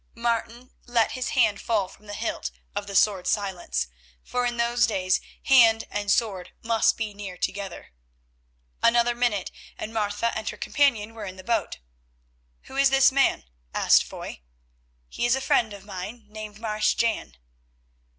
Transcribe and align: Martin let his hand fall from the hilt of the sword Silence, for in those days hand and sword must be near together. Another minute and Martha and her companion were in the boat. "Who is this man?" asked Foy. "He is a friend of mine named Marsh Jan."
Martin 0.15 0.71
let 0.87 1.11
his 1.11 1.29
hand 1.37 1.61
fall 1.61 1.87
from 1.87 2.07
the 2.07 2.15
hilt 2.15 2.49
of 2.75 2.87
the 2.87 2.95
sword 2.95 3.27
Silence, 3.27 3.85
for 4.23 4.47
in 4.47 4.57
those 4.57 4.87
days 4.87 5.21
hand 5.43 5.83
and 5.91 6.09
sword 6.09 6.49
must 6.63 6.97
be 6.97 7.13
near 7.13 7.37
together. 7.37 7.89
Another 8.81 9.13
minute 9.13 9.51
and 9.77 9.93
Martha 9.93 10.35
and 10.35 10.49
her 10.49 10.57
companion 10.57 11.13
were 11.13 11.25
in 11.25 11.35
the 11.37 11.43
boat. 11.43 11.77
"Who 12.63 12.77
is 12.77 12.89
this 12.89 13.11
man?" 13.11 13.43
asked 13.75 14.03
Foy. 14.03 14.41
"He 15.07 15.27
is 15.27 15.35
a 15.35 15.39
friend 15.39 15.71
of 15.71 15.85
mine 15.85 16.25
named 16.27 16.57
Marsh 16.59 16.95
Jan." 16.95 17.37